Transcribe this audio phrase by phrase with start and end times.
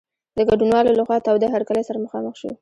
[0.37, 2.51] د ګډونوالو له خوا تاوده هرکلی سره مخامخ شو.